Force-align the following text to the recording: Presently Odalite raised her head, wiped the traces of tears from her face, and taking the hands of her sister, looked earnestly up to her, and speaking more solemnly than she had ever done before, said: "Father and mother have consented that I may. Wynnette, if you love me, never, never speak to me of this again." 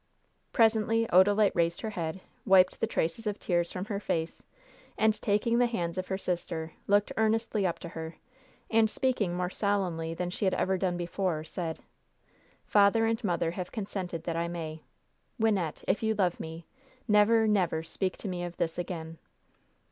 Presently 0.51 1.05
Odalite 1.13 1.51
raised 1.53 1.81
her 1.81 1.91
head, 1.91 2.21
wiped 2.43 2.79
the 2.79 2.87
traces 2.87 3.27
of 3.27 3.37
tears 3.37 3.71
from 3.71 3.85
her 3.85 3.99
face, 3.99 4.41
and 4.97 5.21
taking 5.21 5.59
the 5.59 5.67
hands 5.67 5.95
of 5.95 6.07
her 6.07 6.17
sister, 6.17 6.73
looked 6.87 7.11
earnestly 7.17 7.67
up 7.67 7.77
to 7.77 7.89
her, 7.89 8.15
and 8.71 8.89
speaking 8.89 9.35
more 9.35 9.51
solemnly 9.51 10.15
than 10.15 10.31
she 10.31 10.45
had 10.45 10.55
ever 10.55 10.75
done 10.75 10.97
before, 10.97 11.43
said: 11.43 11.81
"Father 12.65 13.05
and 13.05 13.23
mother 13.23 13.51
have 13.51 13.71
consented 13.71 14.23
that 14.23 14.35
I 14.35 14.47
may. 14.47 14.81
Wynnette, 15.39 15.83
if 15.87 16.01
you 16.01 16.15
love 16.15 16.39
me, 16.39 16.65
never, 17.07 17.45
never 17.47 17.83
speak 17.83 18.17
to 18.17 18.27
me 18.27 18.43
of 18.43 18.57
this 18.57 18.79
again." 18.79 19.19